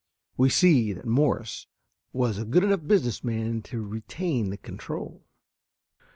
[0.35, 1.67] We see that Morse
[2.11, 5.21] was a good enough business man to retain the control.